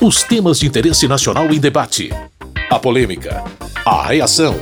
Os 0.00 0.22
temas 0.22 0.60
de 0.60 0.66
interesse 0.68 1.08
nacional 1.08 1.52
em 1.52 1.58
debate. 1.58 2.12
A 2.70 2.78
polêmica. 2.78 3.42
A 3.84 4.06
reação. 4.06 4.54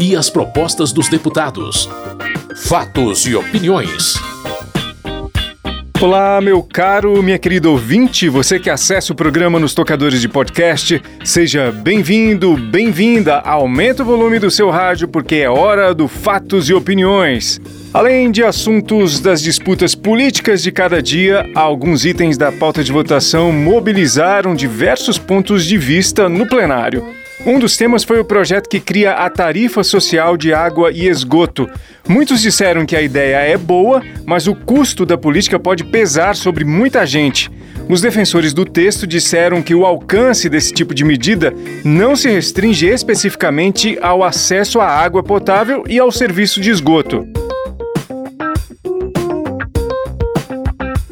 E 0.00 0.16
as 0.16 0.28
propostas 0.28 0.92
dos 0.92 1.08
deputados. 1.08 1.88
Fatos 2.56 3.24
e 3.24 3.36
opiniões. 3.36 4.16
Olá, 6.00 6.40
meu 6.40 6.64
caro, 6.64 7.22
minha 7.22 7.38
querida 7.38 7.70
ouvinte, 7.70 8.28
você 8.28 8.58
que 8.58 8.68
acessa 8.68 9.12
o 9.12 9.16
programa 9.16 9.60
nos 9.60 9.72
tocadores 9.72 10.20
de 10.20 10.28
podcast, 10.28 11.00
seja 11.24 11.70
bem-vindo, 11.70 12.56
bem-vinda. 12.56 13.38
Aumente 13.38 14.02
o 14.02 14.04
volume 14.04 14.40
do 14.40 14.50
seu 14.50 14.68
rádio 14.68 15.06
porque 15.06 15.36
é 15.36 15.48
hora 15.48 15.94
do 15.94 16.08
Fatos 16.08 16.68
e 16.68 16.74
Opiniões. 16.74 17.60
Além 17.94 18.30
de 18.30 18.42
assuntos 18.42 19.20
das 19.20 19.42
disputas 19.42 19.94
políticas 19.94 20.62
de 20.62 20.72
cada 20.72 21.02
dia, 21.02 21.50
alguns 21.54 22.06
itens 22.06 22.38
da 22.38 22.50
pauta 22.50 22.82
de 22.82 22.90
votação 22.90 23.52
mobilizaram 23.52 24.54
diversos 24.54 25.18
pontos 25.18 25.66
de 25.66 25.76
vista 25.76 26.26
no 26.26 26.46
plenário. 26.46 27.04
Um 27.44 27.58
dos 27.58 27.76
temas 27.76 28.02
foi 28.02 28.18
o 28.18 28.24
projeto 28.24 28.66
que 28.66 28.80
cria 28.80 29.12
a 29.12 29.28
tarifa 29.28 29.84
social 29.84 30.38
de 30.38 30.54
água 30.54 30.90
e 30.90 31.06
esgoto. 31.06 31.68
Muitos 32.08 32.40
disseram 32.40 32.86
que 32.86 32.96
a 32.96 33.02
ideia 33.02 33.36
é 33.36 33.58
boa, 33.58 34.02
mas 34.24 34.46
o 34.46 34.54
custo 34.54 35.04
da 35.04 35.18
política 35.18 35.58
pode 35.58 35.84
pesar 35.84 36.34
sobre 36.34 36.64
muita 36.64 37.04
gente. 37.04 37.50
Os 37.90 38.00
defensores 38.00 38.54
do 38.54 38.64
texto 38.64 39.06
disseram 39.06 39.60
que 39.60 39.74
o 39.74 39.84
alcance 39.84 40.48
desse 40.48 40.72
tipo 40.72 40.94
de 40.94 41.04
medida 41.04 41.52
não 41.84 42.16
se 42.16 42.30
restringe 42.30 42.86
especificamente 42.86 43.98
ao 44.00 44.24
acesso 44.24 44.80
à 44.80 44.86
água 44.86 45.22
potável 45.22 45.84
e 45.86 45.98
ao 45.98 46.10
serviço 46.10 46.58
de 46.58 46.70
esgoto. 46.70 47.31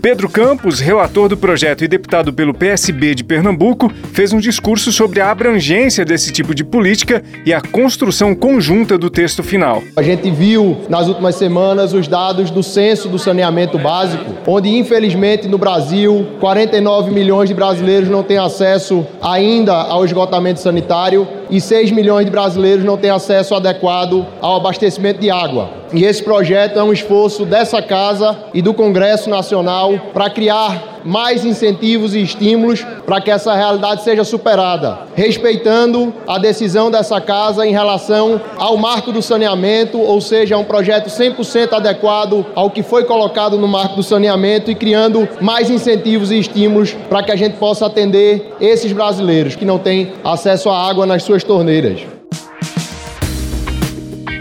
Pedro 0.00 0.30
Campos, 0.30 0.80
relator 0.80 1.28
do 1.28 1.36
projeto 1.36 1.84
e 1.84 1.88
deputado 1.88 2.32
pelo 2.32 2.54
PSB 2.54 3.14
de 3.14 3.22
Pernambuco, 3.22 3.92
fez 4.14 4.32
um 4.32 4.40
discurso 4.40 4.90
sobre 4.90 5.20
a 5.20 5.30
abrangência 5.30 6.06
desse 6.06 6.32
tipo 6.32 6.54
de 6.54 6.64
política 6.64 7.22
e 7.44 7.52
a 7.52 7.60
construção 7.60 8.34
conjunta 8.34 8.96
do 8.96 9.10
texto 9.10 9.42
final. 9.42 9.82
A 9.96 10.02
gente 10.02 10.30
viu 10.30 10.78
nas 10.88 11.06
últimas 11.06 11.34
semanas 11.34 11.92
os 11.92 12.08
dados 12.08 12.50
do 12.50 12.62
censo 12.62 13.10
do 13.10 13.18
saneamento 13.18 13.78
básico, 13.78 14.24
onde 14.46 14.70
infelizmente 14.70 15.46
no 15.46 15.58
Brasil 15.58 16.26
49 16.40 17.10
milhões 17.10 17.50
de 17.50 17.54
brasileiros 17.54 18.08
não 18.08 18.22
têm 18.22 18.38
acesso 18.38 19.06
ainda 19.20 19.74
ao 19.74 20.02
esgotamento 20.04 20.60
sanitário 20.60 21.39
e 21.50 21.60
6 21.60 21.90
milhões 21.90 22.24
de 22.24 22.30
brasileiros 22.30 22.84
não 22.84 22.96
têm 22.96 23.10
acesso 23.10 23.54
adequado 23.54 24.26
ao 24.40 24.56
abastecimento 24.56 25.20
de 25.20 25.30
água. 25.30 25.70
E 25.92 26.04
esse 26.04 26.22
projeto 26.22 26.78
é 26.78 26.82
um 26.82 26.92
esforço 26.92 27.44
dessa 27.44 27.82
casa 27.82 28.38
e 28.54 28.62
do 28.62 28.72
Congresso 28.72 29.28
Nacional 29.28 29.92
para 30.12 30.30
criar 30.30 30.99
mais 31.04 31.44
incentivos 31.44 32.14
e 32.14 32.22
estímulos 32.22 32.84
para 33.06 33.20
que 33.20 33.30
essa 33.30 33.54
realidade 33.54 34.02
seja 34.02 34.24
superada, 34.24 35.00
respeitando 35.14 36.12
a 36.26 36.38
decisão 36.38 36.90
dessa 36.90 37.20
casa 37.20 37.66
em 37.66 37.72
relação 37.72 38.40
ao 38.56 38.76
marco 38.76 39.12
do 39.12 39.22
saneamento, 39.22 39.98
ou 39.98 40.20
seja, 40.20 40.56
um 40.56 40.64
projeto 40.64 41.08
100% 41.08 41.72
adequado 41.72 42.46
ao 42.54 42.70
que 42.70 42.82
foi 42.82 43.04
colocado 43.04 43.58
no 43.58 43.68
marco 43.68 43.96
do 43.96 44.02
saneamento 44.02 44.70
e 44.70 44.74
criando 44.74 45.28
mais 45.40 45.70
incentivos 45.70 46.30
e 46.30 46.38
estímulos 46.38 46.92
para 47.08 47.22
que 47.22 47.32
a 47.32 47.36
gente 47.36 47.56
possa 47.56 47.86
atender 47.86 48.54
esses 48.60 48.92
brasileiros 48.92 49.56
que 49.56 49.64
não 49.64 49.78
têm 49.78 50.12
acesso 50.24 50.68
à 50.68 50.88
água 50.88 51.06
nas 51.06 51.22
suas 51.22 51.42
torneiras. 51.42 52.00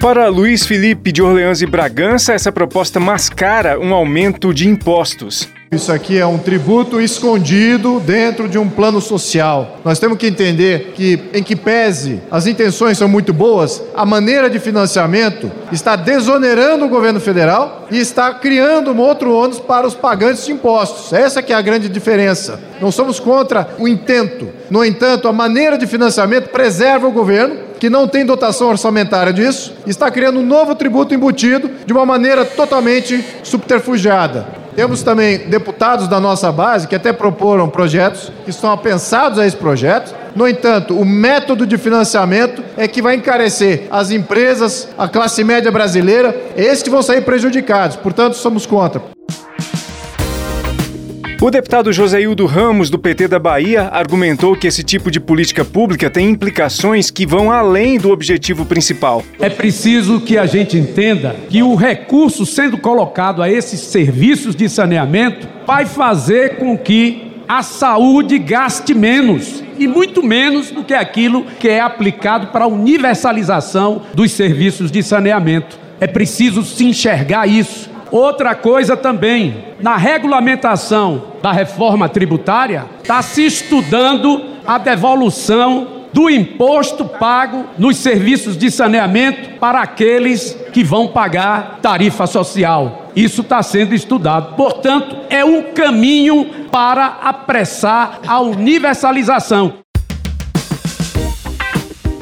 Para 0.01 0.29
Luiz 0.29 0.65
Felipe 0.65 1.11
de 1.11 1.21
Orleans 1.21 1.61
e 1.61 1.65
Bragança, 1.65 2.31
essa 2.31 2.53
proposta 2.53 3.01
mascara 3.01 3.77
um 3.77 3.93
aumento 3.93 4.53
de 4.53 4.65
impostos. 4.65 5.49
Isso 5.71 5.91
aqui 5.91 6.17
é 6.17 6.25
um 6.25 6.39
tributo 6.39 6.99
escondido 6.99 7.99
dentro 7.99 8.49
de 8.49 8.57
um 8.57 8.67
plano 8.67 8.99
social. 8.99 9.77
Nós 9.85 9.99
temos 9.99 10.17
que 10.17 10.25
entender 10.25 10.93
que, 10.95 11.19
em 11.31 11.43
que 11.43 11.55
pese 11.55 12.19
as 12.31 12.47
intenções 12.47 12.97
são 12.97 13.07
muito 13.07 13.31
boas, 13.31 13.83
a 13.93 14.03
maneira 14.03 14.49
de 14.49 14.57
financiamento 14.57 15.51
está 15.71 15.95
desonerando 15.95 16.85
o 16.85 16.89
governo 16.89 17.19
federal 17.19 17.85
e 17.91 17.99
está 17.99 18.33
criando 18.33 18.91
um 18.91 18.97
outro 18.97 19.31
ônus 19.31 19.59
para 19.59 19.85
os 19.85 19.93
pagantes 19.93 20.43
de 20.43 20.53
impostos. 20.53 21.13
Essa 21.13 21.43
que 21.43 21.53
é 21.53 21.55
a 21.55 21.61
grande 21.61 21.87
diferença. 21.87 22.59
Não 22.81 22.91
somos 22.91 23.19
contra 23.19 23.75
o 23.77 23.87
intento. 23.87 24.49
No 24.71 24.83
entanto, 24.83 25.27
a 25.27 25.33
maneira 25.33 25.77
de 25.77 25.85
financiamento 25.85 26.49
preserva 26.49 27.07
o 27.07 27.11
governo 27.11 27.69
que 27.79 27.91
não 27.91 28.07
tem 28.07 28.25
dotação 28.25 28.69
orçamentária 28.69 29.31
disso, 29.31 29.73
está 29.87 30.11
criando 30.11 30.39
um 30.39 30.45
novo 30.45 30.75
tributo 30.75 31.13
embutido 31.13 31.71
de 31.85 31.93
uma 31.93 32.05
maneira 32.05 32.43
totalmente 32.43 33.23
subterfugiada. 33.41 34.58
Temos 34.79 35.03
também 35.03 35.39
deputados 35.39 36.07
da 36.07 36.21
nossa 36.21 36.53
base 36.53 36.87
que 36.87 36.95
até 36.95 37.11
proporam 37.11 37.67
projetos 37.67 38.31
que 38.45 38.49
estão 38.49 38.71
apensados 38.71 39.37
a 39.37 39.45
esse 39.45 39.57
projeto. 39.57 40.15
No 40.33 40.47
entanto, 40.47 40.97
o 40.97 41.03
método 41.03 41.67
de 41.67 41.77
financiamento 41.77 42.63
é 42.77 42.87
que 42.87 43.01
vai 43.01 43.15
encarecer 43.15 43.87
as 43.91 44.09
empresas, 44.09 44.87
a 44.97 45.05
classe 45.05 45.43
média 45.43 45.69
brasileira, 45.69 46.33
esses 46.55 46.81
que 46.81 46.89
vão 46.89 47.01
sair 47.01 47.25
prejudicados. 47.25 47.97
Portanto, 47.97 48.37
somos 48.37 48.65
contra. 48.65 49.18
O 51.41 51.49
deputado 51.49 51.93
Joséildo 51.93 52.45
Ramos, 52.45 52.89
do 52.89 52.99
PT 52.99 53.29
da 53.29 53.39
Bahia, 53.39 53.83
argumentou 53.93 54.57
que 54.57 54.67
esse 54.67 54.83
tipo 54.83 55.09
de 55.09 55.21
política 55.21 55.63
pública 55.63 56.09
tem 56.09 56.29
implicações 56.29 57.09
que 57.09 57.25
vão 57.25 57.49
além 57.49 57.97
do 57.97 58.11
objetivo 58.11 58.65
principal. 58.65 59.23
É 59.39 59.49
preciso 59.49 60.19
que 60.19 60.37
a 60.37 60.45
gente 60.45 60.77
entenda 60.77 61.33
que 61.49 61.63
o 61.63 61.75
recurso 61.75 62.45
sendo 62.45 62.77
colocado 62.77 63.41
a 63.41 63.49
esses 63.49 63.79
serviços 63.79 64.53
de 64.53 64.67
saneamento 64.67 65.47
vai 65.65 65.85
fazer 65.85 66.57
com 66.57 66.77
que 66.77 67.31
a 67.47 67.63
saúde 67.63 68.37
gaste 68.37 68.93
menos 68.93 69.63
e 69.77 69.87
muito 69.87 70.21
menos 70.21 70.71
do 70.71 70.83
que 70.83 70.93
aquilo 70.93 71.45
que 71.57 71.69
é 71.69 71.79
aplicado 71.79 72.47
para 72.47 72.65
a 72.65 72.67
universalização 72.67 74.01
dos 74.13 74.33
serviços 74.33 74.91
de 74.91 75.01
saneamento. 75.01 75.79
É 76.01 76.07
preciso 76.07 76.63
se 76.63 76.83
enxergar 76.85 77.47
isso. 77.47 77.88
Outra 78.11 78.55
coisa 78.55 78.97
também, 78.97 79.65
na 79.79 79.95
regulamentação 79.95 81.23
da 81.43 81.51
reforma 81.51 82.09
tributária, 82.09 82.85
está 83.01 83.21
se 83.21 83.45
estudando 83.45 84.43
a 84.65 84.77
devolução 84.77 85.99
do 86.11 86.27
imposto 86.27 87.05
pago 87.05 87.65
nos 87.77 87.97
serviços 87.97 88.57
de 88.57 88.71
saneamento 88.71 89.59
para 89.59 89.81
aqueles 89.81 90.53
que 90.73 90.83
vão 90.83 91.07
pagar 91.07 91.79
tarifa 91.81 92.25
social. 92.25 93.11
Isso 93.15 93.41
está 93.41 93.61
sendo 93.61 93.93
estudado. 93.93 94.55
Portanto, 94.55 95.15
é 95.29 95.45
um 95.45 95.61
caminho 95.73 96.45
para 96.71 97.19
apressar 97.21 98.21
a 98.27 98.39
universalização. 98.39 99.73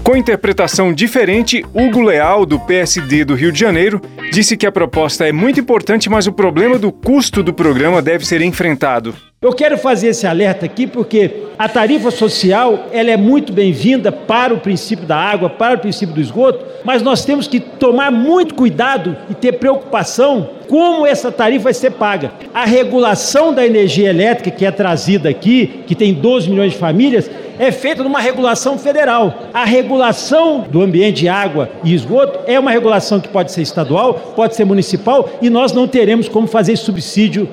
Com 0.03 0.15
interpretação 0.15 0.93
diferente, 0.93 1.65
Hugo 1.73 2.01
Leal, 2.01 2.45
do 2.45 2.57
PSD 2.59 3.25
do 3.25 3.35
Rio 3.35 3.51
de 3.51 3.59
Janeiro, 3.59 4.01
disse 4.31 4.55
que 4.57 4.65
a 4.65 4.71
proposta 4.71 5.27
é 5.27 5.31
muito 5.31 5.59
importante, 5.59 6.09
mas 6.09 6.27
o 6.27 6.31
problema 6.31 6.77
do 6.77 6.91
custo 6.91 7.41
do 7.41 7.53
programa 7.53 8.01
deve 8.01 8.25
ser 8.25 8.41
enfrentado. 8.41 9.15
Eu 9.39 9.53
quero 9.53 9.77
fazer 9.77 10.07
esse 10.07 10.25
alerta 10.25 10.65
aqui 10.65 10.87
porque 10.87 11.43
a 11.59 11.69
tarifa 11.69 12.09
social 12.09 12.87
ela 12.91 13.11
é 13.11 13.15
muito 13.15 13.53
bem-vinda 13.53 14.11
para 14.11 14.51
o 14.51 14.59
princípio 14.59 15.05
da 15.05 15.15
água, 15.15 15.47
para 15.47 15.75
o 15.75 15.79
princípio 15.79 16.15
do 16.15 16.19
esgoto, 16.19 16.65
mas 16.83 17.03
nós 17.03 17.23
temos 17.23 17.47
que 17.47 17.59
tomar 17.59 18.11
muito 18.11 18.55
cuidado 18.55 19.15
e 19.29 19.35
ter 19.35 19.59
preocupação 19.59 20.49
como 20.67 21.05
essa 21.05 21.31
tarifa 21.31 21.65
vai 21.65 21.73
ser 21.75 21.91
paga. 21.91 22.31
A 22.51 22.65
regulação 22.65 23.53
da 23.53 23.63
energia 23.63 24.09
elétrica 24.09 24.49
que 24.49 24.65
é 24.65 24.71
trazida 24.71 25.29
aqui, 25.29 25.83
que 25.85 25.93
tem 25.93 26.15
12 26.15 26.49
milhões 26.49 26.71
de 26.71 26.79
famílias, 26.79 27.29
é 27.59 27.71
feita 27.71 28.01
numa 28.01 28.19
regulação 28.19 28.79
federal. 28.79 29.43
A 29.53 29.65
regulação 29.65 30.61
do 30.61 30.81
ambiente 30.81 31.19
de 31.19 31.29
água 31.29 31.69
e 31.83 31.93
esgoto 31.93 32.39
é 32.47 32.59
uma 32.59 32.71
regulação 32.71 33.19
que 33.19 33.29
pode 33.29 33.51
ser 33.51 33.61
estadual, 33.61 34.15
pode 34.35 34.55
ser 34.55 34.65
municipal 34.65 35.29
e 35.43 35.47
nós 35.47 35.73
não 35.73 35.87
teremos 35.87 36.27
como 36.27 36.47
fazer 36.47 36.75
subsídio 36.75 37.47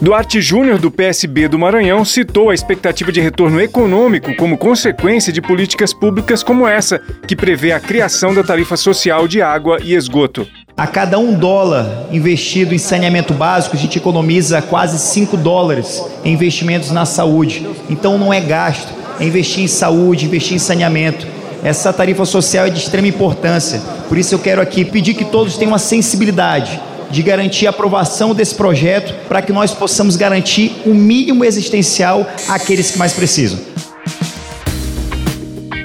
Duarte 0.00 0.42
Júnior, 0.42 0.78
do 0.78 0.90
PSB 0.90 1.48
do 1.48 1.58
Maranhão, 1.58 2.04
citou 2.04 2.50
a 2.50 2.54
expectativa 2.54 3.10
de 3.10 3.18
retorno 3.18 3.58
econômico 3.58 4.36
como 4.36 4.58
consequência 4.58 5.32
de 5.32 5.40
políticas 5.40 5.94
públicas 5.94 6.42
como 6.42 6.68
essa, 6.68 7.00
que 7.26 7.34
prevê 7.34 7.72
a 7.72 7.80
criação 7.80 8.34
da 8.34 8.44
tarifa 8.44 8.76
social 8.76 9.26
de 9.26 9.40
água 9.40 9.78
e 9.82 9.94
esgoto. 9.94 10.46
A 10.76 10.86
cada 10.86 11.18
um 11.18 11.32
dólar 11.32 12.08
investido 12.12 12.74
em 12.74 12.78
saneamento 12.78 13.32
básico, 13.32 13.74
a 13.74 13.78
gente 13.78 13.96
economiza 13.96 14.60
quase 14.60 14.98
5 14.98 15.34
dólares 15.38 16.04
em 16.22 16.34
investimentos 16.34 16.90
na 16.90 17.06
saúde. 17.06 17.66
Então 17.88 18.18
não 18.18 18.30
é 18.30 18.40
gasto, 18.40 18.92
é 19.18 19.24
investir 19.24 19.64
em 19.64 19.68
saúde, 19.68 20.26
investir 20.26 20.56
em 20.56 20.58
saneamento. 20.58 21.26
Essa 21.64 21.90
tarifa 21.90 22.26
social 22.26 22.66
é 22.66 22.70
de 22.70 22.78
extrema 22.78 23.08
importância. 23.08 23.80
Por 24.10 24.18
isso 24.18 24.34
eu 24.34 24.38
quero 24.38 24.60
aqui 24.60 24.84
pedir 24.84 25.14
que 25.14 25.24
todos 25.24 25.56
tenham 25.56 25.72
uma 25.72 25.78
sensibilidade 25.78 26.78
de 27.10 27.22
garantir 27.22 27.66
a 27.66 27.70
aprovação 27.70 28.34
desse 28.34 28.54
projeto 28.54 29.14
para 29.28 29.42
que 29.42 29.52
nós 29.52 29.72
possamos 29.72 30.16
garantir 30.16 30.82
o 30.84 30.94
mínimo 30.94 31.44
existencial 31.44 32.26
àqueles 32.48 32.90
que 32.90 32.98
mais 32.98 33.12
precisam. 33.12 33.58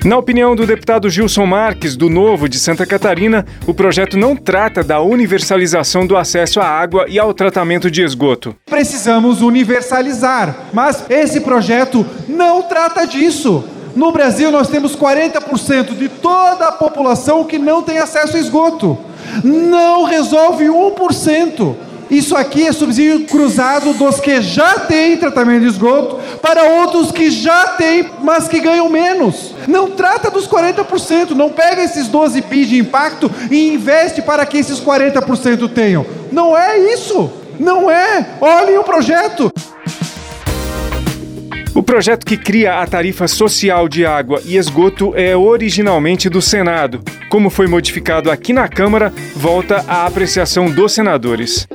Na 0.04 0.18
opinião 0.18 0.56
do 0.56 0.66
deputado 0.66 1.08
Gilson 1.12 1.46
Marques, 1.46 1.96
do 1.96 2.10
Novo 2.10 2.50
de 2.50 2.58
Santa 2.58 2.88
Catarina, 2.88 3.46
o 3.68 3.74
projeto 3.74 4.18
não 4.18 4.36
trata 4.36 4.84
da 4.84 5.00
universalização 5.00 6.08
do 6.08 6.18
acesso 6.18 6.60
à 6.60 6.66
água 6.66 7.06
e 7.08 7.20
ao 7.20 7.36
tratamento 7.36 7.92
de 7.92 8.02
esgoto. 8.02 8.56
Precisamos 8.66 9.44
universalizar, 9.44 10.56
mas 10.74 11.06
esse 11.08 11.42
projeto 11.42 12.04
não 12.28 12.64
trata 12.64 13.06
disso. 13.06 13.64
No 13.96 14.12
Brasil, 14.12 14.52
nós 14.52 14.70
temos 14.70 14.96
40% 14.96 15.96
de 15.96 16.10
toda 16.10 16.66
a 16.66 16.72
população 16.72 17.44
que 17.44 17.60
não 17.60 17.84
tem 17.84 18.00
acesso 18.00 18.38
a 18.38 18.40
esgoto. 18.40 18.98
Não 19.44 20.04
resolve 20.04 20.66
1%. 20.66 21.76
Isso 22.12 22.36
aqui 22.36 22.68
é 22.68 22.74
subsídio 22.74 23.26
cruzado 23.26 23.94
dos 23.94 24.20
que 24.20 24.42
já 24.42 24.80
têm 24.80 25.16
tratamento 25.16 25.62
de 25.62 25.68
esgoto 25.68 26.20
para 26.42 26.64
outros 26.64 27.10
que 27.10 27.32
já 27.32 27.68
têm, 27.78 28.10
mas 28.22 28.50
que 28.50 28.60
ganham 28.60 28.90
menos. 28.90 29.56
Não 29.66 29.92
trata 29.92 30.30
dos 30.30 30.46
40%, 30.46 31.30
não 31.30 31.50
pega 31.50 31.82
esses 31.82 32.10
12 32.10 32.42
PIS 32.42 32.68
de 32.68 32.80
impacto 32.80 33.32
e 33.50 33.74
investe 33.74 34.22
para 34.22 34.46
que 34.46 34.58
esses 34.58 34.78
40% 34.78 35.70
tenham. 35.74 36.06
Não 36.34 36.58
é 36.58 36.78
isso. 36.94 37.32
Não 37.58 37.90
é. 37.90 38.26
Olhem 38.42 38.78
o 38.78 38.84
projeto. 38.84 39.50
O 41.74 41.82
projeto 41.82 42.26
que 42.26 42.36
cria 42.36 42.82
a 42.82 42.86
tarifa 42.86 43.30
social 43.30 43.88
de 43.88 44.06
água 44.06 44.42
e 44.46 44.58
esgoto 44.58 45.14
é 45.16 45.38
originalmente 45.38 46.30
do 46.30 46.42
Senado. 46.42 47.02
Como 47.30 47.50
foi 47.50 47.66
modificado 47.66 48.30
aqui 48.30 48.52
na 48.52 48.68
Câmara, 48.68 49.14
volta 49.38 49.78
à 49.88 50.06
apreciação 50.06 50.70
dos 50.70 50.92
senadores. 50.92 51.66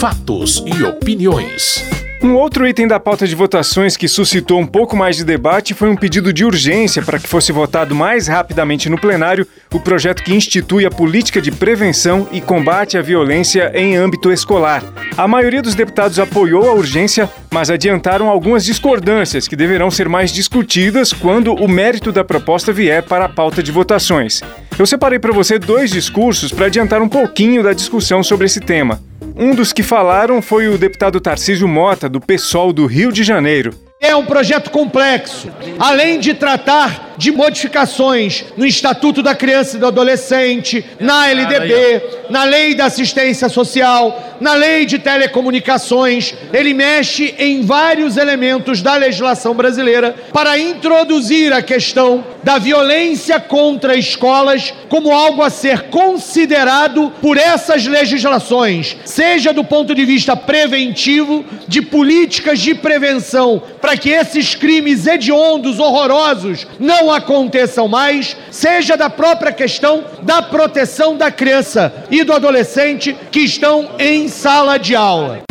Fatos 0.00 0.64
e 0.66 0.82
opiniões. 0.82 1.84
Um 2.22 2.34
outro 2.34 2.66
item 2.66 2.88
da 2.88 2.98
pauta 2.98 3.26
de 3.26 3.34
votações 3.34 3.94
que 3.94 4.08
suscitou 4.08 4.58
um 4.58 4.66
pouco 4.66 4.96
mais 4.96 5.16
de 5.16 5.24
debate 5.24 5.74
foi 5.74 5.88
um 5.90 5.96
pedido 5.96 6.32
de 6.32 6.46
urgência 6.46 7.02
para 7.02 7.18
que 7.18 7.28
fosse 7.28 7.52
votado 7.52 7.94
mais 7.94 8.26
rapidamente 8.26 8.88
no 8.88 8.98
plenário 8.98 9.46
o 9.72 9.78
projeto 9.78 10.22
que 10.22 10.34
institui 10.34 10.86
a 10.86 10.90
política 10.90 11.42
de 11.42 11.52
prevenção 11.52 12.26
e 12.32 12.40
combate 12.40 12.96
à 12.96 13.02
violência 13.02 13.70
em 13.74 13.96
âmbito 13.96 14.32
escolar. 14.32 14.82
A 15.14 15.28
maioria 15.28 15.60
dos 15.60 15.74
deputados 15.74 16.18
apoiou 16.18 16.68
a 16.68 16.72
urgência, 16.72 17.28
mas 17.52 17.68
adiantaram 17.68 18.28
algumas 18.28 18.64
discordâncias 18.64 19.46
que 19.46 19.54
deverão 19.54 19.90
ser 19.90 20.08
mais 20.08 20.32
discutidas 20.32 21.12
quando 21.12 21.52
o 21.52 21.68
mérito 21.68 22.10
da 22.10 22.24
proposta 22.24 22.72
vier 22.72 23.02
para 23.02 23.26
a 23.26 23.28
pauta 23.28 23.62
de 23.62 23.70
votações. 23.70 24.40
Eu 24.78 24.86
separei 24.86 25.18
para 25.18 25.32
você 25.32 25.58
dois 25.58 25.90
discursos 25.90 26.50
para 26.50 26.66
adiantar 26.66 27.02
um 27.02 27.08
pouquinho 27.08 27.62
da 27.62 27.74
discussão 27.74 28.22
sobre 28.22 28.46
esse 28.46 28.60
tema. 28.60 29.00
Um 29.38 29.54
dos 29.54 29.70
que 29.70 29.82
falaram 29.82 30.40
foi 30.40 30.66
o 30.66 30.78
deputado 30.78 31.20
Tarcísio 31.20 31.68
Mota, 31.68 32.08
do 32.08 32.18
PSOL 32.18 32.72
do 32.72 32.86
Rio 32.86 33.12
de 33.12 33.22
Janeiro. 33.22 33.74
É 34.00 34.16
um 34.16 34.24
projeto 34.24 34.70
complexo. 34.70 35.50
Além 35.78 36.18
de 36.18 36.32
tratar 36.32 37.05
de 37.16 37.32
modificações 37.32 38.44
no 38.56 38.66
Estatuto 38.66 39.22
da 39.22 39.34
Criança 39.34 39.76
e 39.76 39.80
do 39.80 39.86
Adolescente, 39.86 40.84
na 41.00 41.28
LDB, 41.28 42.02
na 42.30 42.44
Lei 42.44 42.74
da 42.74 42.86
Assistência 42.86 43.48
Social, 43.48 44.36
na 44.40 44.54
Lei 44.54 44.84
de 44.84 44.98
Telecomunicações, 44.98 46.34
ele 46.52 46.74
mexe 46.74 47.34
em 47.38 47.62
vários 47.62 48.16
elementos 48.16 48.82
da 48.82 48.94
legislação 48.96 49.54
brasileira 49.54 50.14
para 50.32 50.58
introduzir 50.58 51.52
a 51.52 51.62
questão 51.62 52.24
da 52.42 52.58
violência 52.58 53.40
contra 53.40 53.96
escolas 53.96 54.72
como 54.88 55.12
algo 55.12 55.42
a 55.42 55.50
ser 55.50 55.84
considerado 55.84 57.12
por 57.20 57.36
essas 57.36 57.86
legislações, 57.86 58.96
seja 59.04 59.52
do 59.52 59.64
ponto 59.64 59.94
de 59.94 60.04
vista 60.04 60.36
preventivo, 60.36 61.44
de 61.66 61.82
políticas 61.82 62.60
de 62.60 62.74
prevenção 62.74 63.62
para 63.80 63.96
que 63.96 64.10
esses 64.10 64.54
crimes 64.54 65.06
hediondos, 65.06 65.78
horrorosos, 65.78 66.66
não 66.78 67.05
aconteçam 67.10 67.88
mais, 67.88 68.36
seja 68.50 68.96
da 68.96 69.10
própria 69.10 69.52
questão 69.52 70.04
da 70.22 70.42
proteção 70.42 71.16
da 71.16 71.30
criança 71.30 71.92
e 72.10 72.24
do 72.24 72.32
adolescente 72.32 73.16
que 73.30 73.40
estão 73.40 73.90
em 73.98 74.28
sala 74.28 74.78
de 74.78 74.94
aula. 74.94 75.46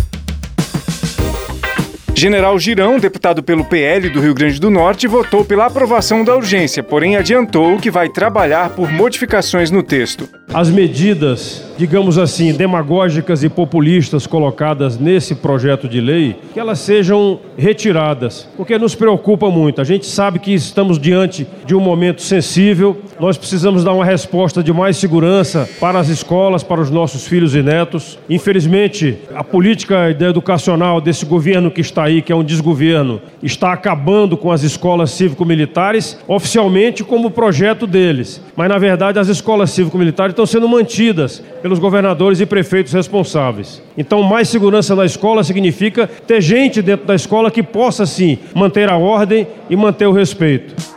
General 2.18 2.58
Girão, 2.58 2.98
deputado 2.98 3.44
pelo 3.44 3.66
PL 3.66 4.10
do 4.10 4.22
Rio 4.22 4.34
Grande 4.34 4.58
do 4.58 4.72
Norte, 4.72 5.06
votou 5.06 5.44
pela 5.44 5.66
aprovação 5.66 6.24
da 6.24 6.34
urgência, 6.34 6.82
porém 6.82 7.18
adiantou 7.18 7.78
que 7.78 7.92
vai 7.92 8.08
trabalhar 8.08 8.70
por 8.70 8.90
modificações 8.90 9.70
no 9.70 9.84
texto. 9.84 10.30
As 10.54 10.70
medidas 10.70 11.66
digamos 11.78 12.18
assim, 12.18 12.54
demagógicas 12.54 13.44
e 13.44 13.50
populistas 13.50 14.26
colocadas 14.26 14.98
nesse 14.98 15.36
projeto 15.36 15.88
de 15.88 16.00
lei, 16.00 16.36
que 16.54 16.60
elas 16.60 16.80
sejam 16.80 17.40
retiradas, 17.58 18.48
porque 18.56 18.78
nos 18.78 18.96
preocupa 18.96 19.50
muito. 19.50 19.82
A 19.82 19.84
gente 19.84 20.06
sabe 20.06 20.40
que 20.40 20.54
estamos 20.54 20.98
diante 20.98 21.48
de 21.66 21.76
um 21.76 21.80
momento 21.80 22.22
sensível, 22.22 22.98
nós 23.20 23.38
precisamos 23.38 23.84
dar 23.84 23.94
uma 23.94 24.06
resposta 24.06 24.64
de 24.64 24.74
mais 24.74 24.98
segurança 24.98 25.70
para 25.80 26.00
as 26.00 26.10
escolas, 26.10 26.64
para 26.64 26.82
os 26.82 26.90
nossos 26.90 27.28
filhos 27.28 27.56
e 27.56 27.62
netos. 27.62 28.18
Infelizmente, 28.30 29.18
a 29.34 29.44
política 29.44 30.10
educacional 30.10 31.00
desse 31.00 31.26
governo 31.26 31.72
que 31.72 31.82
está 31.82 32.05
aí, 32.06 32.22
que 32.22 32.32
é 32.32 32.36
um 32.36 32.44
desgoverno, 32.44 33.20
está 33.42 33.74
acabando 33.74 34.38
com 34.38 34.52
as 34.52 34.62
escolas 34.62 35.12
cívico-militares, 35.12 36.18
oficialmente 36.28 37.04
como 37.04 37.32
projeto 37.32 37.88
deles. 37.88 38.40
Mas, 38.56 38.70
na 38.70 38.78
verdade, 38.78 39.18
as 39.18 39.28
escolas 39.28 39.72
cívico-militares 39.72 40.34
estão 40.34 40.46
sendo 40.46 40.70
mantidas 40.70 41.42
pelos 41.62 41.80
governadores 41.80 42.40
e 42.40 42.46
prefeitos 42.46 42.94
responsáveis. 42.94 43.82
Então, 43.98 44.22
mais 44.22 44.48
segurança 44.50 44.96
na 44.96 45.06
escola 45.06 45.44
significa 45.44 46.08
ter 46.08 46.42
gente 46.42 46.82
dentro 46.82 47.08
da 47.08 47.16
escola 47.16 47.50
que 47.50 47.64
possa, 47.64 48.06
sim, 48.06 48.38
manter 48.54 48.90
a 48.90 48.98
ordem 48.98 49.48
e 49.68 49.76
manter 49.76 50.06
o 50.06 50.12
respeito. 50.12 50.95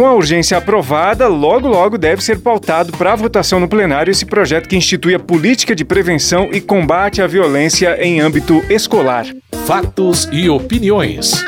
Com 0.00 0.06
a 0.06 0.14
urgência 0.14 0.56
aprovada, 0.56 1.28
logo 1.28 1.68
logo 1.68 1.98
deve 1.98 2.24
ser 2.24 2.38
pautado 2.38 2.90
para 2.90 3.14
votação 3.14 3.60
no 3.60 3.68
plenário 3.68 4.10
esse 4.10 4.24
projeto 4.24 4.66
que 4.66 4.74
institui 4.74 5.14
a 5.14 5.18
política 5.18 5.76
de 5.76 5.84
prevenção 5.84 6.48
e 6.50 6.58
combate 6.58 7.20
à 7.20 7.26
violência 7.26 8.02
em 8.02 8.18
âmbito 8.18 8.64
escolar. 8.70 9.26
Fatos 9.66 10.26
e 10.32 10.48
opiniões. 10.48 11.44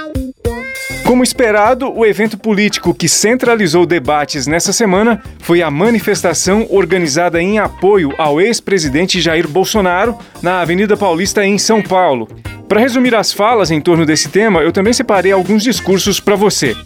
Como 1.06 1.22
esperado, 1.22 1.90
o 1.96 2.04
evento 2.04 2.36
político 2.36 2.92
que 2.92 3.08
centralizou 3.08 3.86
debates 3.86 4.46
nessa 4.46 4.70
semana 4.70 5.22
foi 5.38 5.62
a 5.62 5.70
manifestação 5.70 6.66
organizada 6.68 7.40
em 7.40 7.58
apoio 7.58 8.12
ao 8.18 8.38
ex-presidente 8.38 9.18
Jair 9.18 9.48
Bolsonaro 9.48 10.14
na 10.42 10.60
Avenida 10.60 10.94
Paulista, 10.94 11.42
em 11.42 11.56
São 11.56 11.80
Paulo. 11.80 12.28
Para 12.68 12.80
resumir 12.80 13.14
as 13.14 13.32
falas 13.32 13.70
em 13.70 13.80
torno 13.80 14.04
desse 14.04 14.28
tema, 14.28 14.60
eu 14.60 14.72
também 14.72 14.92
separei 14.92 15.32
alguns 15.32 15.62
discursos 15.62 16.20
para 16.20 16.36
você. 16.36 16.76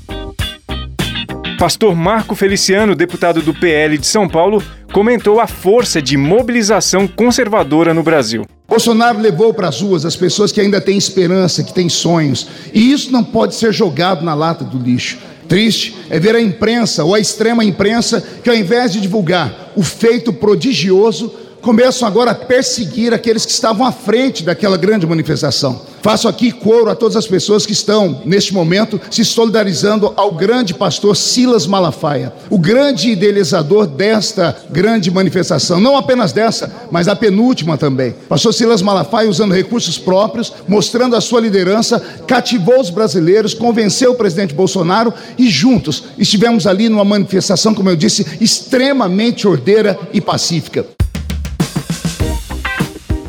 Pastor 1.58 1.96
Marco 1.96 2.34
Feliciano, 2.34 2.94
deputado 2.94 3.40
do 3.40 3.54
PL 3.54 3.96
de 3.96 4.06
São 4.06 4.28
Paulo, 4.28 4.62
comentou 4.92 5.40
a 5.40 5.46
força 5.46 6.02
de 6.02 6.14
mobilização 6.14 7.08
conservadora 7.08 7.94
no 7.94 8.02
Brasil. 8.02 8.44
Bolsonaro 8.68 9.18
levou 9.18 9.54
para 9.54 9.68
as 9.68 9.80
ruas 9.80 10.04
as 10.04 10.14
pessoas 10.14 10.52
que 10.52 10.60
ainda 10.60 10.82
têm 10.82 10.98
esperança, 10.98 11.64
que 11.64 11.72
têm 11.72 11.88
sonhos, 11.88 12.46
e 12.74 12.92
isso 12.92 13.10
não 13.10 13.24
pode 13.24 13.54
ser 13.54 13.72
jogado 13.72 14.22
na 14.22 14.34
lata 14.34 14.64
do 14.64 14.78
lixo. 14.78 15.18
Triste 15.48 15.96
é 16.10 16.20
ver 16.20 16.34
a 16.34 16.40
imprensa 16.40 17.04
ou 17.04 17.14
a 17.14 17.20
extrema 17.20 17.64
imprensa 17.64 18.22
que, 18.42 18.50
ao 18.50 18.56
invés 18.56 18.92
de 18.92 19.00
divulgar 19.00 19.72
o 19.74 19.82
feito 19.82 20.34
prodigioso, 20.34 21.32
começam 21.66 22.06
agora 22.06 22.30
a 22.30 22.34
perseguir 22.34 23.12
aqueles 23.12 23.44
que 23.44 23.50
estavam 23.50 23.84
à 23.84 23.90
frente 23.90 24.44
daquela 24.44 24.76
grande 24.76 25.04
manifestação. 25.04 25.82
Faço 26.00 26.28
aqui 26.28 26.52
coro 26.52 26.88
a 26.88 26.94
todas 26.94 27.16
as 27.16 27.26
pessoas 27.26 27.66
que 27.66 27.72
estão, 27.72 28.22
neste 28.24 28.54
momento, 28.54 29.00
se 29.10 29.24
solidarizando 29.24 30.12
ao 30.14 30.30
grande 30.30 30.72
pastor 30.72 31.16
Silas 31.16 31.66
Malafaia, 31.66 32.32
o 32.48 32.56
grande 32.56 33.10
idealizador 33.10 33.84
desta 33.88 34.56
grande 34.70 35.10
manifestação, 35.10 35.80
não 35.80 35.96
apenas 35.96 36.30
dessa, 36.30 36.72
mas 36.92 37.08
a 37.08 37.16
penúltima 37.16 37.76
também. 37.76 38.14
Pastor 38.28 38.54
Silas 38.54 38.80
Malafaia, 38.80 39.28
usando 39.28 39.52
recursos 39.52 39.98
próprios, 39.98 40.52
mostrando 40.68 41.16
a 41.16 41.20
sua 41.20 41.40
liderança, 41.40 41.98
cativou 42.28 42.80
os 42.80 42.90
brasileiros, 42.90 43.54
convenceu 43.54 44.12
o 44.12 44.16
presidente 44.16 44.54
Bolsonaro 44.54 45.12
e 45.36 45.50
juntos 45.50 46.04
estivemos 46.16 46.64
ali 46.64 46.88
numa 46.88 47.04
manifestação, 47.04 47.74
como 47.74 47.90
eu 47.90 47.96
disse, 47.96 48.24
extremamente 48.40 49.48
ordeira 49.48 49.98
e 50.12 50.20
pacífica. 50.20 50.95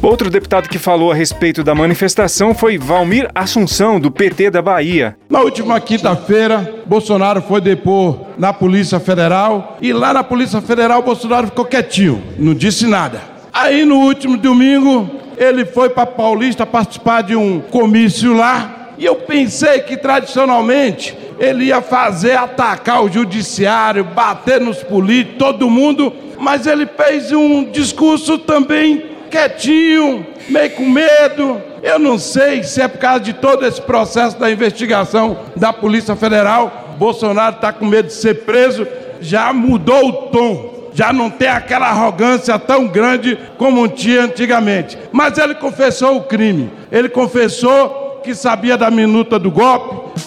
Outro 0.01 0.29
deputado 0.29 0.69
que 0.69 0.77
falou 0.77 1.11
a 1.11 1.15
respeito 1.15 1.63
da 1.63 1.73
manifestação 1.73 2.53
foi 2.53 2.77
Valmir 2.77 3.29
Assunção, 3.33 3.99
do 3.99 4.11
PT 4.11 4.51
da 4.51 4.61
Bahia. 4.61 5.17
Na 5.27 5.41
última 5.41 5.79
quinta-feira, 5.79 6.81
Bolsonaro 6.85 7.41
foi 7.41 7.59
depor 7.59 8.27
na 8.37 8.53
Polícia 8.53 8.99
Federal 8.99 9.77
e 9.81 9.91
lá 9.91 10.13
na 10.13 10.23
Polícia 10.23 10.61
Federal, 10.61 11.01
Bolsonaro 11.01 11.47
ficou 11.47 11.65
quietinho, 11.65 12.21
não 12.37 12.53
disse 12.53 12.85
nada. 12.85 13.21
Aí 13.51 13.83
no 13.85 13.95
último 13.95 14.37
domingo, 14.37 15.09
ele 15.35 15.65
foi 15.65 15.89
para 15.89 16.05
Paulista 16.05 16.63
participar 16.63 17.23
de 17.23 17.35
um 17.35 17.59
comício 17.59 18.33
lá 18.33 18.91
e 18.99 19.05
eu 19.05 19.15
pensei 19.15 19.79
que 19.79 19.97
tradicionalmente 19.97 21.17
ele 21.39 21.65
ia 21.65 21.81
fazer 21.81 22.37
atacar 22.37 23.03
o 23.03 23.11
judiciário, 23.11 24.03
bater 24.03 24.61
nos 24.61 24.83
políticos, 24.83 25.39
todo 25.39 25.69
mundo, 25.69 26.13
mas 26.39 26.67
ele 26.67 26.85
fez 26.85 27.31
um 27.31 27.63
discurso 27.63 28.37
também 28.37 29.16
quietinho, 29.27 30.25
meio 30.49 30.71
com 30.71 30.85
medo. 30.89 31.61
Eu 31.83 31.99
não 31.99 32.17
sei 32.17 32.63
se 32.63 32.81
é 32.81 32.87
por 32.87 32.97
causa 32.97 33.19
de 33.19 33.33
todo 33.33 33.65
esse 33.65 33.81
processo 33.81 34.37
da 34.37 34.51
investigação 34.51 35.39
da 35.55 35.71
Polícia 35.71 36.15
Federal 36.15 36.85
Bolsonaro 36.97 37.55
está 37.55 37.71
com 37.71 37.85
medo 37.85 38.07
de 38.07 38.13
ser 38.13 38.45
preso, 38.45 38.87
já 39.21 39.53
mudou 39.53 40.09
o 40.09 40.13
tom. 40.29 40.77
Já 40.93 41.13
não 41.13 41.29
tem 41.29 41.47
aquela 41.47 41.89
arrogância 41.89 42.57
tão 42.57 42.87
grande 42.87 43.37
como 43.55 43.87
tinha 43.87 44.23
antigamente. 44.23 44.97
Mas 45.11 45.37
ele 45.37 45.53
confessou 45.53 46.17
o 46.17 46.23
crime. 46.23 46.71
Ele 46.91 47.07
confessou 47.07 48.19
que 48.23 48.33
sabia 48.33 48.75
da 48.75 48.89
minuta 48.89 49.37
do 49.37 49.51
golpe, 49.51 50.19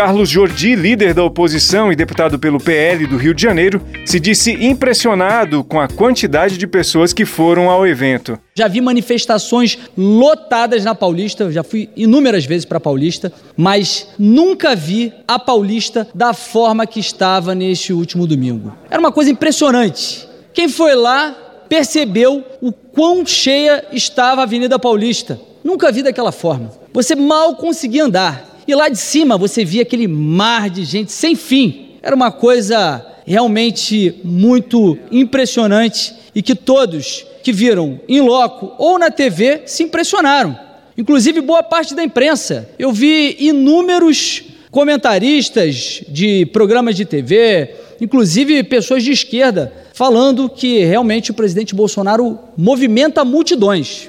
Carlos 0.00 0.30
Jordi, 0.30 0.74
líder 0.74 1.12
da 1.12 1.22
oposição 1.22 1.92
e 1.92 1.94
deputado 1.94 2.38
pelo 2.38 2.58
PL 2.58 3.06
do 3.06 3.18
Rio 3.18 3.34
de 3.34 3.42
Janeiro, 3.42 3.82
se 4.06 4.18
disse 4.18 4.52
impressionado 4.52 5.62
com 5.62 5.78
a 5.78 5.86
quantidade 5.86 6.56
de 6.56 6.66
pessoas 6.66 7.12
que 7.12 7.26
foram 7.26 7.68
ao 7.68 7.86
evento. 7.86 8.38
Já 8.54 8.66
vi 8.66 8.80
manifestações 8.80 9.78
lotadas 9.94 10.86
na 10.86 10.94
Paulista, 10.94 11.52
já 11.52 11.62
fui 11.62 11.90
inúmeras 11.94 12.46
vezes 12.46 12.64
para 12.64 12.80
Paulista, 12.80 13.30
mas 13.54 14.08
nunca 14.18 14.74
vi 14.74 15.12
a 15.28 15.38
Paulista 15.38 16.08
da 16.14 16.32
forma 16.32 16.86
que 16.86 16.98
estava 16.98 17.54
neste 17.54 17.92
último 17.92 18.26
domingo. 18.26 18.74
Era 18.90 19.00
uma 19.00 19.12
coisa 19.12 19.30
impressionante. 19.30 20.26
Quem 20.54 20.66
foi 20.66 20.94
lá 20.94 21.36
percebeu 21.68 22.42
o 22.62 22.72
quão 22.72 23.26
cheia 23.26 23.84
estava 23.92 24.40
a 24.40 24.44
Avenida 24.44 24.78
Paulista. 24.78 25.38
Nunca 25.62 25.92
vi 25.92 26.02
daquela 26.02 26.32
forma. 26.32 26.72
Você 26.90 27.14
mal 27.14 27.54
conseguia 27.56 28.04
andar. 28.04 28.48
E 28.70 28.74
lá 28.76 28.88
de 28.88 28.98
cima 28.98 29.36
você 29.36 29.64
via 29.64 29.82
aquele 29.82 30.06
mar 30.06 30.70
de 30.70 30.84
gente 30.84 31.10
sem 31.10 31.34
fim. 31.34 31.88
Era 32.00 32.14
uma 32.14 32.30
coisa 32.30 33.04
realmente 33.26 34.14
muito 34.22 34.96
impressionante 35.10 36.14
e 36.32 36.40
que 36.40 36.54
todos 36.54 37.26
que 37.42 37.52
viram 37.52 37.98
em 38.08 38.20
loco 38.20 38.72
ou 38.78 38.96
na 38.96 39.10
TV 39.10 39.62
se 39.66 39.82
impressionaram. 39.82 40.56
Inclusive 40.96 41.40
boa 41.40 41.64
parte 41.64 41.96
da 41.96 42.04
imprensa. 42.04 42.70
Eu 42.78 42.92
vi 42.92 43.38
inúmeros 43.40 44.44
comentaristas 44.70 46.04
de 46.06 46.46
programas 46.46 46.94
de 46.94 47.04
TV, 47.04 47.74
inclusive 48.00 48.62
pessoas 48.62 49.02
de 49.02 49.10
esquerda, 49.10 49.72
falando 49.92 50.48
que 50.48 50.84
realmente 50.84 51.32
o 51.32 51.34
presidente 51.34 51.74
Bolsonaro 51.74 52.38
movimenta 52.56 53.24
multidões. 53.24 54.08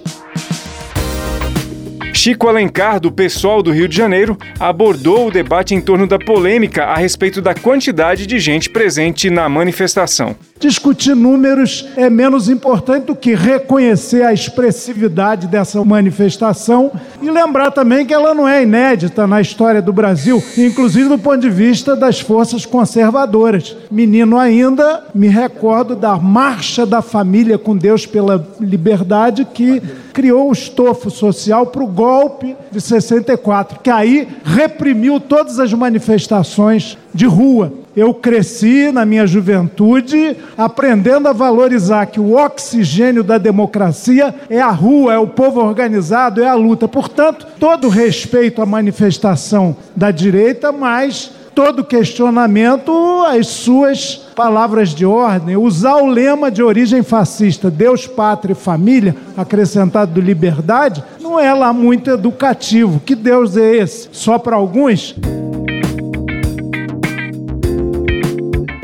Chico 2.24 2.48
Alencar, 2.48 3.00
do 3.00 3.12
PSOL 3.12 3.64
do 3.64 3.72
Rio 3.72 3.88
de 3.88 3.98
Janeiro, 3.98 4.38
abordou 4.60 5.26
o 5.26 5.32
debate 5.32 5.74
em 5.74 5.82
torno 5.82 6.06
da 6.06 6.20
polêmica 6.20 6.84
a 6.84 6.96
respeito 6.96 7.42
da 7.42 7.56
quantidade 7.56 8.28
de 8.28 8.38
gente 8.38 8.70
presente 8.70 9.28
na 9.32 9.50
manifestação. 9.50 10.36
Discutir 10.62 11.16
números 11.16 11.88
é 11.96 12.08
menos 12.08 12.48
importante 12.48 13.06
do 13.06 13.16
que 13.16 13.34
reconhecer 13.34 14.22
a 14.22 14.32
expressividade 14.32 15.48
dessa 15.48 15.84
manifestação 15.84 16.92
e 17.20 17.32
lembrar 17.32 17.72
também 17.72 18.06
que 18.06 18.14
ela 18.14 18.36
não 18.36 18.48
é 18.48 18.62
inédita 18.62 19.26
na 19.26 19.42
história 19.42 19.82
do 19.82 19.92
Brasil, 19.92 20.42
inclusive 20.56 21.10
do 21.10 21.18
ponto 21.18 21.40
de 21.40 21.50
vista 21.50 21.96
das 21.96 22.20
forças 22.20 22.64
conservadoras. 22.64 23.76
Menino 23.90 24.38
ainda, 24.38 25.04
me 25.16 25.28
recordo 25.28 25.96
da 25.96 26.16
Marcha 26.18 26.86
da 26.86 27.02
Família 27.02 27.58
com 27.58 27.76
Deus 27.76 28.06
pela 28.06 28.48
Liberdade, 28.60 29.48
que 29.52 29.82
criou 30.14 30.50
o 30.50 30.54
estofo 30.54 31.10
social 31.10 31.66
para 31.66 31.84
o 31.84 31.88
golpe 31.88 32.56
de 32.72 32.80
64, 32.80 33.80
que 33.80 33.90
aí 33.90 34.28
reprimiu 34.44 35.20
todas 35.20 35.58
as 35.58 35.74
manifestações 35.74 36.98
de 37.14 37.26
rua. 37.26 37.74
Eu 37.96 38.14
cresci 38.14 38.92
na 38.92 39.06
minha 39.06 39.28
juventude 39.28 40.38
aprendendo 40.58 41.28
a 41.28 41.34
valorizar 41.34 42.06
que 42.06 42.20
o 42.20 42.38
oxigênio 42.38 43.24
da 43.24 43.38
democracia 43.38 44.34
é 44.50 44.62
a 44.62 44.72
rua, 44.72 45.14
é 45.14 45.18
o 45.18 45.28
povo 45.28 45.60
organizado, 45.60 46.42
é 46.42 46.48
a 46.48 46.56
luta. 46.56 46.88
Portanto, 46.88 47.46
todo 47.60 47.90
respeito 47.90 48.62
à 48.62 48.66
manifestação 48.66 49.76
da 49.94 50.10
direita, 50.10 50.72
mas 50.72 51.32
todo 51.54 51.84
questionamento 51.84 52.92
às 53.28 53.48
suas 53.48 54.16
palavras 54.36 54.96
de 54.96 55.06
ordem, 55.06 55.58
usar 55.58 55.98
o 55.98 56.08
lema 56.08 56.50
de 56.50 56.64
origem 56.64 57.04
fascista, 57.04 57.70
Deus, 57.70 58.08
Pátria 58.08 58.54
e 58.54 58.56
Família, 58.56 59.16
acrescentado 59.36 60.14
do 60.14 60.22
liberdade, 60.22 61.04
não 61.20 61.38
é 61.38 61.54
lá 61.54 61.74
muito 61.74 62.10
educativo. 62.10 63.02
Que 63.06 63.16
Deus 63.16 63.58
é 63.58 63.76
esse? 63.76 64.08
Só 64.14 64.38
para 64.38 64.56
alguns? 64.56 65.16